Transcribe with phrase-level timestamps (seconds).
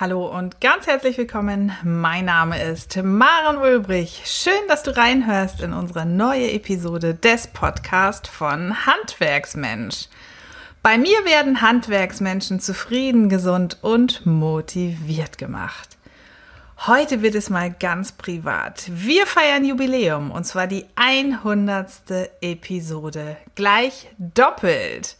[0.00, 1.72] Hallo und ganz herzlich willkommen.
[1.82, 4.22] Mein Name ist Maren Ulbrich.
[4.26, 10.06] Schön, dass du reinhörst in unsere neue Episode des Podcasts von Handwerksmensch.
[10.84, 15.98] Bei mir werden Handwerksmenschen zufrieden, gesund und motiviert gemacht.
[16.86, 18.84] Heute wird es mal ganz privat.
[18.86, 22.30] Wir feiern Jubiläum und zwar die 100.
[22.40, 23.36] Episode.
[23.56, 25.16] Gleich doppelt.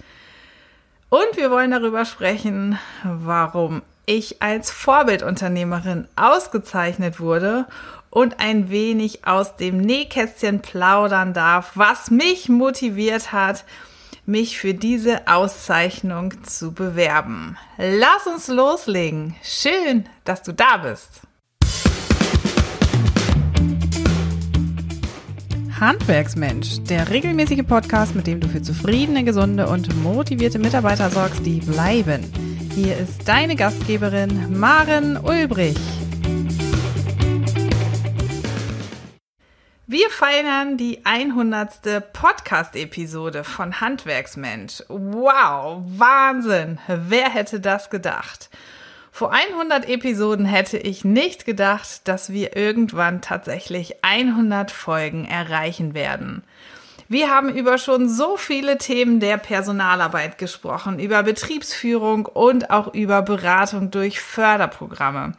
[1.08, 7.66] Und wir wollen darüber sprechen, warum ich als Vorbildunternehmerin ausgezeichnet wurde
[8.08, 13.64] und ein wenig aus dem Nähkästchen plaudern darf, was mich motiviert hat,
[14.24, 17.58] mich für diese Auszeichnung zu bewerben.
[17.76, 19.36] Lass uns loslegen.
[19.42, 21.20] Schön, dass du da bist.
[25.78, 31.60] Handwerksmensch, der regelmäßige Podcast, mit dem du für zufriedene, gesunde und motivierte Mitarbeiter sorgst, die
[31.60, 32.47] bleiben.
[32.80, 35.76] Hier ist deine Gastgeberin Maren Ulbrich.
[39.88, 42.12] Wir feiern die 100.
[42.12, 44.84] Podcast-Episode von Handwerksmensch.
[44.86, 46.78] Wow, Wahnsinn!
[46.86, 48.48] Wer hätte das gedacht?
[49.10, 56.44] Vor 100 Episoden hätte ich nicht gedacht, dass wir irgendwann tatsächlich 100 Folgen erreichen werden.
[57.10, 63.22] Wir haben über schon so viele Themen der Personalarbeit gesprochen, über Betriebsführung und auch über
[63.22, 65.32] Beratung durch Förderprogramme.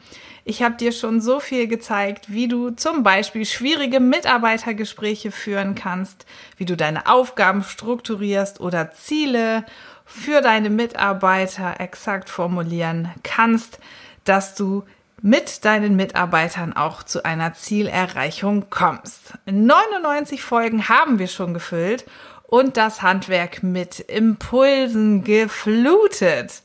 [0.45, 6.25] Ich habe dir schon so viel gezeigt, wie du zum Beispiel schwierige Mitarbeitergespräche führen kannst,
[6.58, 9.64] wie du deine Aufgaben strukturierst oder Ziele
[10.06, 13.80] für deine Mitarbeiter exakt formulieren kannst,
[14.23, 14.86] dass du
[15.22, 19.34] mit deinen Mitarbeitern auch zu einer Zielerreichung kommst.
[19.45, 22.06] 99 Folgen haben wir schon gefüllt
[22.44, 26.64] und das Handwerk mit Impulsen geflutet.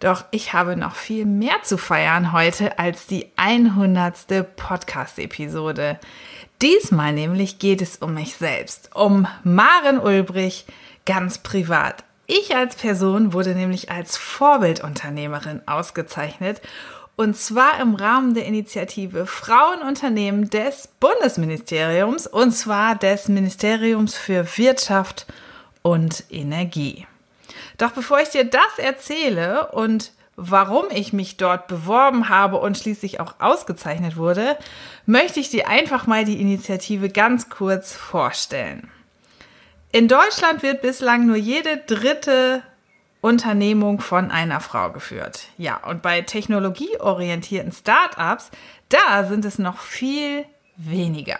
[0.00, 4.56] Doch ich habe noch viel mehr zu feiern heute als die 100.
[4.56, 5.98] Podcast-Episode.
[6.62, 10.66] Diesmal nämlich geht es um mich selbst, um Maren Ulbrich
[11.04, 12.04] ganz privat.
[12.26, 16.60] Ich als Person wurde nämlich als Vorbildunternehmerin ausgezeichnet
[17.20, 25.26] und zwar im Rahmen der Initiative Frauenunternehmen des Bundesministeriums, und zwar des Ministeriums für Wirtschaft
[25.82, 27.06] und Energie.
[27.76, 33.20] Doch bevor ich dir das erzähle und warum ich mich dort beworben habe und schließlich
[33.20, 34.56] auch ausgezeichnet wurde,
[35.04, 38.88] möchte ich dir einfach mal die Initiative ganz kurz vorstellen.
[39.92, 42.62] In Deutschland wird bislang nur jede dritte
[43.20, 45.48] Unternehmung von einer Frau geführt.
[45.58, 48.50] Ja, und bei technologieorientierten Startups,
[48.88, 50.44] da sind es noch viel
[50.76, 51.38] weniger.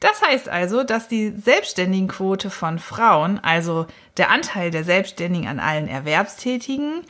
[0.00, 5.88] Das heißt also, dass die Selbstständigenquote von Frauen, also der Anteil der Selbstständigen an allen
[5.88, 7.02] Erwerbstätigen,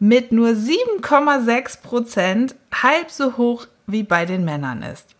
[0.00, 5.14] mit nur 7,6 Prozent halb so hoch wie bei den Männern ist.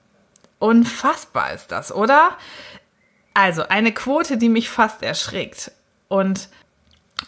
[0.58, 2.36] Unfassbar ist das, oder?
[3.32, 5.70] Also eine Quote, die mich fast erschrickt.
[6.08, 6.48] Und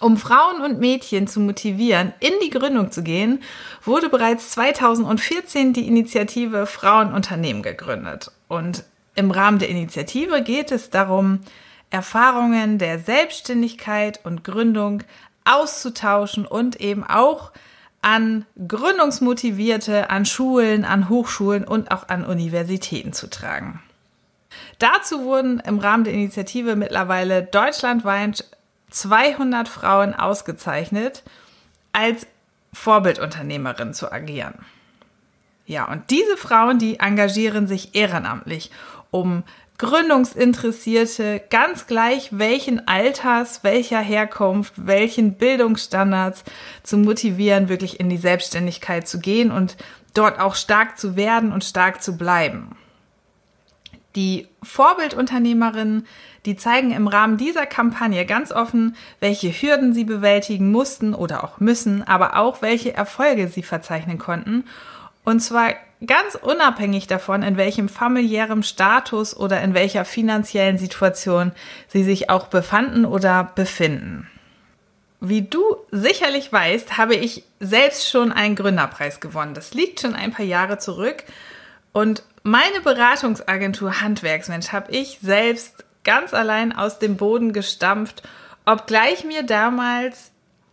[0.00, 3.42] um Frauen und Mädchen zu motivieren, in die Gründung zu gehen,
[3.84, 8.30] wurde bereits 2014 die Initiative Frauenunternehmen gegründet.
[8.48, 11.40] Und im Rahmen der Initiative geht es darum,
[11.90, 15.02] Erfahrungen der Selbstständigkeit und Gründung
[15.44, 17.52] auszutauschen und eben auch
[18.02, 23.80] an Gründungsmotivierte, an Schulen, an Hochschulen und auch an Universitäten zu tragen.
[24.78, 28.44] Dazu wurden im Rahmen der Initiative mittlerweile deutschlandweit
[28.96, 31.22] 200 Frauen ausgezeichnet,
[31.92, 32.26] als
[32.72, 34.54] Vorbildunternehmerin zu agieren.
[35.66, 38.70] Ja, und diese Frauen, die engagieren sich ehrenamtlich,
[39.10, 39.42] um
[39.78, 46.44] Gründungsinteressierte, ganz gleich welchen Alters, welcher Herkunft, welchen Bildungsstandards
[46.82, 49.76] zu motivieren, wirklich in die Selbstständigkeit zu gehen und
[50.14, 52.74] dort auch stark zu werden und stark zu bleiben.
[54.14, 56.06] Die Vorbildunternehmerinnen,
[56.46, 61.60] die zeigen im Rahmen dieser Kampagne ganz offen, welche Hürden sie bewältigen mussten oder auch
[61.60, 64.64] müssen, aber auch welche Erfolge sie verzeichnen konnten.
[65.24, 65.74] Und zwar
[66.06, 71.52] ganz unabhängig davon, in welchem familiären Status oder in welcher finanziellen Situation
[71.88, 74.28] sie sich auch befanden oder befinden.
[75.20, 79.54] Wie du sicherlich weißt, habe ich selbst schon einen Gründerpreis gewonnen.
[79.54, 81.24] Das liegt schon ein paar Jahre zurück.
[81.92, 88.22] Und meine Beratungsagentur Handwerksmensch habe ich selbst ganz allein aus dem Boden gestampft,
[88.64, 90.30] obgleich mir damals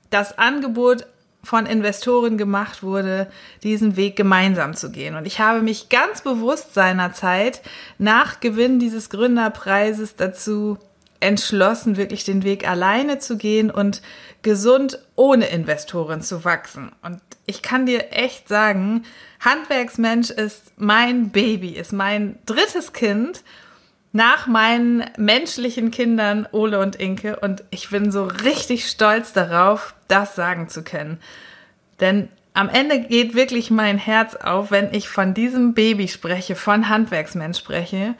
[0.10, 1.06] das Angebot
[1.44, 3.28] von Investoren gemacht wurde,
[3.64, 5.16] diesen Weg gemeinsam zu gehen.
[5.16, 7.62] Und ich habe mich ganz bewusst seinerzeit
[7.98, 10.78] nach Gewinn dieses Gründerpreises dazu
[11.20, 14.02] entschlossen, wirklich den Weg alleine zu gehen und
[14.42, 16.92] gesund ohne Investoren zu wachsen.
[17.02, 19.04] Und ich kann dir echt sagen,
[19.42, 23.44] Handwerksmensch ist mein Baby, ist mein drittes Kind
[24.14, 27.40] nach meinen menschlichen Kindern Ole und Inke.
[27.40, 31.20] Und ich bin so richtig stolz darauf, das sagen zu können.
[32.00, 36.90] Denn am Ende geht wirklich mein Herz auf, wenn ich von diesem Baby spreche, von
[36.90, 38.14] Handwerksmensch spreche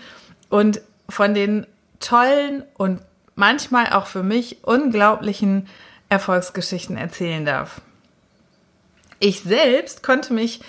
[0.50, 1.68] und von den
[2.00, 3.00] tollen und
[3.36, 5.68] manchmal auch für mich unglaublichen
[6.10, 7.82] Erfolgsgeschichten erzählen darf.
[9.20, 10.62] Ich selbst konnte mich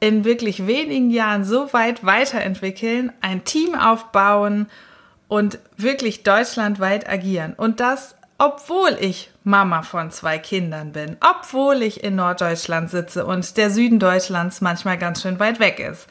[0.00, 4.66] in wirklich wenigen Jahren so weit weiterentwickeln, ein Team aufbauen
[5.28, 7.52] und wirklich deutschlandweit agieren.
[7.54, 13.56] Und das, obwohl ich Mama von zwei Kindern bin, obwohl ich in Norddeutschland sitze und
[13.58, 16.08] der Süden Deutschlands manchmal ganz schön weit weg ist.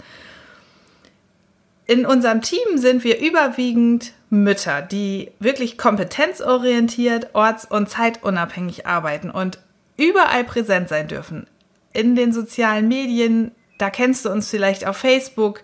[1.87, 9.57] In unserem Team sind wir überwiegend Mütter, die wirklich kompetenzorientiert, orts- und zeitunabhängig arbeiten und
[9.97, 11.47] überall präsent sein dürfen.
[11.91, 15.63] In den sozialen Medien, da kennst du uns vielleicht auf Facebook,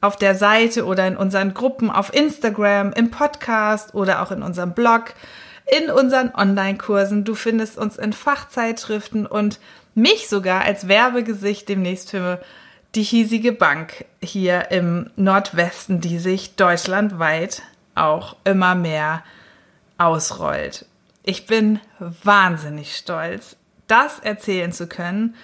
[0.00, 4.72] auf der Seite oder in unseren Gruppen auf Instagram, im Podcast oder auch in unserem
[4.72, 5.14] Blog,
[5.66, 7.24] in unseren Online-Kursen.
[7.24, 9.58] Du findest uns in Fachzeitschriften und
[9.94, 12.40] mich sogar als Werbegesicht demnächst für
[12.94, 17.62] die hiesige Bank hier im Nordwesten, die sich deutschlandweit
[17.94, 19.22] auch immer mehr
[19.98, 20.86] ausrollt.
[21.24, 23.56] Ich bin wahnsinnig stolz,
[23.88, 25.34] das erzählen zu können,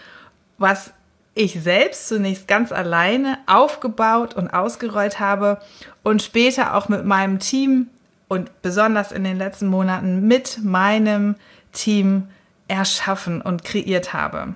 [0.59, 0.93] was
[1.34, 5.61] ich selbst zunächst ganz alleine aufgebaut und ausgerollt habe
[6.02, 7.88] und später auch mit meinem Team
[8.29, 11.37] und besonders in den letzten Monaten mit meinem
[11.73, 12.29] Team
[12.69, 14.55] erschaffen und kreiert habe.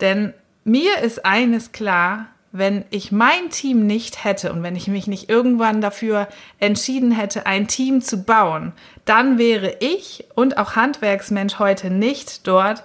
[0.00, 0.32] Denn
[0.64, 5.28] mir ist eines klar, wenn ich mein Team nicht hätte und wenn ich mich nicht
[5.28, 6.26] irgendwann dafür
[6.58, 8.72] entschieden hätte, ein Team zu bauen,
[9.04, 12.82] dann wäre ich und auch Handwerksmensch heute nicht dort,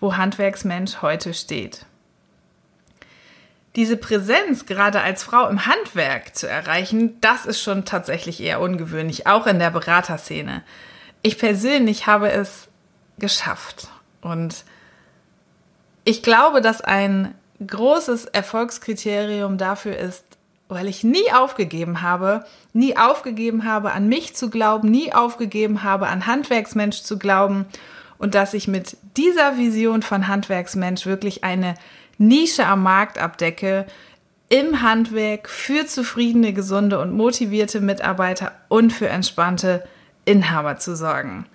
[0.00, 1.86] wo Handwerksmensch heute steht.
[3.78, 9.28] Diese Präsenz gerade als Frau im Handwerk zu erreichen, das ist schon tatsächlich eher ungewöhnlich,
[9.28, 10.64] auch in der Beraterszene.
[11.22, 12.66] Ich persönlich habe es
[13.20, 13.86] geschafft
[14.20, 14.64] und
[16.04, 20.24] ich glaube, dass ein großes Erfolgskriterium dafür ist,
[20.66, 26.08] weil ich nie aufgegeben habe, nie aufgegeben habe, an mich zu glauben, nie aufgegeben habe,
[26.08, 27.64] an Handwerksmensch zu glauben
[28.18, 31.74] und dass ich mit dieser Vision von Handwerksmensch wirklich eine
[32.18, 33.86] Nische am Markt abdecke,
[34.48, 39.86] im Handwerk für zufriedene, gesunde und motivierte Mitarbeiter und für entspannte
[40.24, 41.46] Inhaber zu sorgen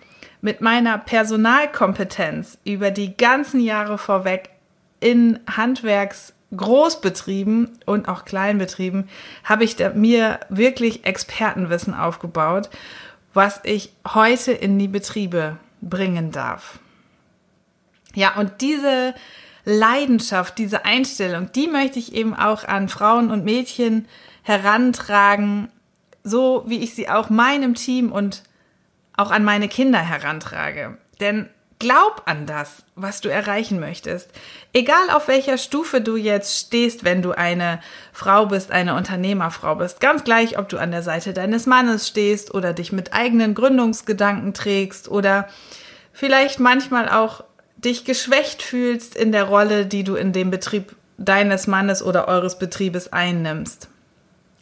[0.43, 4.49] mit meiner Personalkompetenz über die ganzen Jahre vorweg
[4.99, 9.07] in Handwerksgroßbetrieben und auch Kleinbetrieben
[9.45, 12.69] habe ich mir wirklich Expertenwissen aufgebaut,
[13.33, 16.79] was ich heute in die Betriebe bringen darf.
[18.13, 19.15] Ja, und diese
[19.65, 24.07] Leidenschaft, diese Einstellung, die möchte ich eben auch an Frauen und Mädchen
[24.41, 25.69] herantragen,
[26.23, 28.43] so wie ich sie auch meinem Team und
[29.15, 30.97] auch an meine Kinder herantrage.
[31.19, 31.49] Denn
[31.79, 34.31] glaub an das, was du erreichen möchtest.
[34.71, 37.79] Egal auf welcher Stufe du jetzt stehst, wenn du eine
[38.13, 39.99] Frau bist, eine Unternehmerfrau bist.
[39.99, 44.53] Ganz gleich, ob du an der Seite deines Mannes stehst oder dich mit eigenen Gründungsgedanken
[44.53, 45.49] trägst oder
[46.13, 47.43] vielleicht manchmal auch
[47.85, 52.59] dich geschwächt fühlst in der Rolle, die du in dem Betrieb deines Mannes oder eures
[52.59, 53.89] Betriebes einnimmst.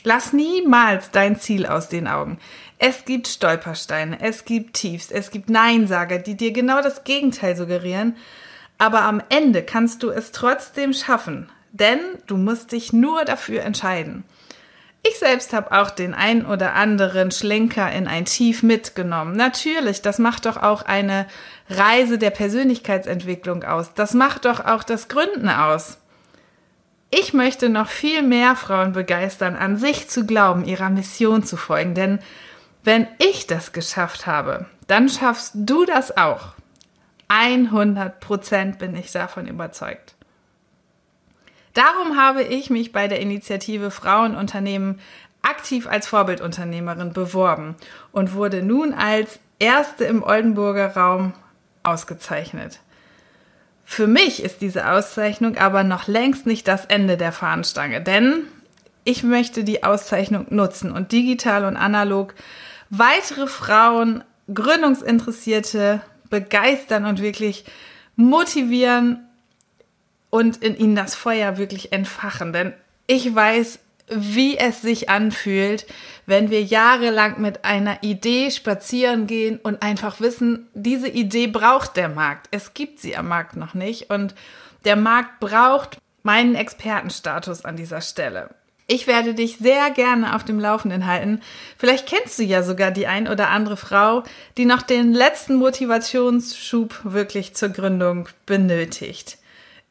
[0.04, 2.40] Lass niemals dein Ziel aus den Augen.
[2.80, 8.16] Es gibt Stolpersteine, es gibt Tiefs, es gibt Neinsager, die dir genau das Gegenteil suggerieren,
[8.80, 14.24] aber am Ende kannst du es trotzdem schaffen, denn du musst dich nur dafür entscheiden.
[15.04, 19.36] Ich selbst habe auch den ein oder anderen Schlenker in ein Tief mitgenommen.
[19.36, 21.26] Natürlich, das macht doch auch eine
[21.70, 23.94] Reise der Persönlichkeitsentwicklung aus.
[23.96, 25.98] Das macht doch auch das Gründen aus.
[27.10, 31.94] Ich möchte noch viel mehr Frauen begeistern, an sich zu glauben, ihrer Mission zu folgen,
[31.96, 32.20] denn
[32.84, 36.54] wenn ich das geschafft habe, dann schaffst du das auch.
[37.28, 40.16] 100 Prozent bin ich davon überzeugt.
[41.74, 45.00] Darum habe ich mich bei der Initiative Frauenunternehmen
[45.42, 47.76] aktiv als Vorbildunternehmerin beworben
[48.12, 51.34] und wurde nun als erste im Oldenburger Raum
[51.84, 52.80] ausgezeichnet.
[53.86, 58.44] Für mich ist diese Auszeichnung aber noch längst nicht das Ende der Fahnenstange, denn
[59.04, 62.36] ich möchte die Auszeichnung nutzen und digital und analog
[62.90, 64.24] weitere Frauen,
[64.54, 67.66] Gründungsinteressierte begeistern und wirklich
[68.16, 69.28] motivieren
[70.32, 72.54] und in ihnen das Feuer wirklich entfachen.
[72.54, 72.74] Denn
[73.06, 73.78] ich weiß,
[74.10, 75.86] wie es sich anfühlt,
[76.26, 82.10] wenn wir jahrelang mit einer Idee spazieren gehen und einfach wissen, diese Idee braucht der
[82.10, 82.48] Markt.
[82.52, 84.34] Es gibt sie am Markt noch nicht und
[84.86, 88.50] der Markt braucht meinen Expertenstatus an dieser Stelle.
[88.88, 91.42] Ich werde dich sehr gerne auf dem Laufenden halten.
[91.78, 94.24] Vielleicht kennst du ja sogar die ein oder andere Frau,
[94.58, 99.38] die noch den letzten Motivationsschub wirklich zur Gründung benötigt.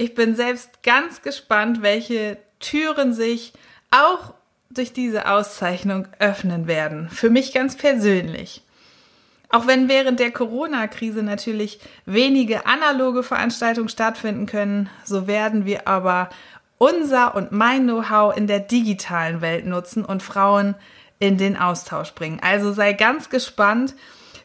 [0.01, 3.53] Ich bin selbst ganz gespannt, welche Türen sich
[3.91, 4.33] auch
[4.71, 7.11] durch diese Auszeichnung öffnen werden.
[7.11, 8.63] Für mich ganz persönlich.
[9.51, 16.31] Auch wenn während der Corona-Krise natürlich wenige analoge Veranstaltungen stattfinden können, so werden wir aber
[16.79, 20.77] unser und mein Know-how in der digitalen Welt nutzen und Frauen
[21.19, 22.41] in den Austausch bringen.
[22.43, 23.95] Also sei ganz gespannt.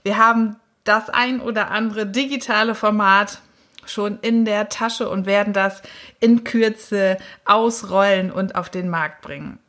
[0.03, 3.39] Wir haben das ein oder andere digitale Format
[3.87, 5.81] schon in der Tasche und werden das
[6.19, 9.59] in Kürze ausrollen und auf den Markt bringen.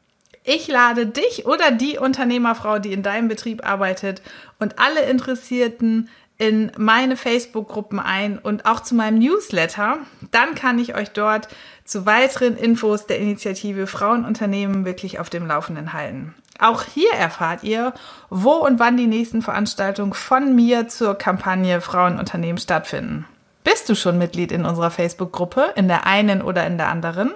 [0.45, 4.23] Ich lade dich oder die Unternehmerfrau, die in deinem Betrieb arbeitet
[4.61, 6.09] und alle Interessierten
[6.39, 9.99] in meine Facebook-Gruppen ein und auch zu meinem Newsletter.
[10.31, 11.49] Dann kann ich euch dort
[11.85, 16.35] zu weiteren Infos der Initiative Frauenunternehmen wirklich auf dem Laufenden halten.
[16.59, 17.93] Auch hier erfahrt ihr,
[18.31, 23.27] wo und wann die nächsten Veranstaltungen von mir zur Kampagne Frauenunternehmen stattfinden.
[23.67, 27.35] Bist du schon Mitglied in unserer Facebook-Gruppe, in der einen oder in der anderen?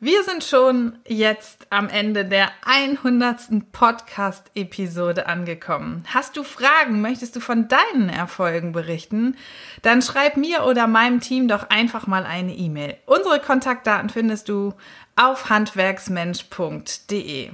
[0.00, 3.70] Wir sind schon jetzt am Ende der 100.
[3.72, 6.02] Podcast-Episode angekommen.
[6.14, 7.02] Hast du Fragen?
[7.02, 9.36] Möchtest du von deinen Erfolgen berichten?
[9.82, 12.96] Dann schreib mir oder meinem Team doch einfach mal eine E-Mail.
[13.04, 14.72] Unsere Kontaktdaten findest du
[15.14, 17.50] auf handwerksmensch.de.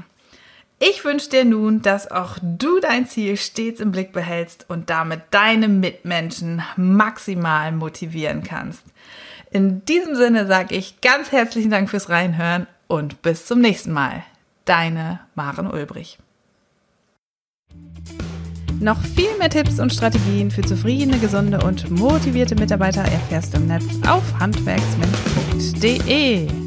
[0.85, 5.21] Ich wünsche dir nun, dass auch du dein Ziel stets im Blick behältst und damit
[5.31, 8.83] deine Mitmenschen maximal motivieren kannst.
[9.53, 14.25] In diesem Sinne sage ich ganz herzlichen Dank fürs Reinhören und bis zum nächsten Mal.
[14.65, 16.19] Deine Maren Ulbrich.
[18.81, 23.69] Noch viel mehr Tipps und Strategien für zufriedene, gesunde und motivierte Mitarbeiter erfährst du im
[23.69, 26.62] Netz auf handwerksmensch.de.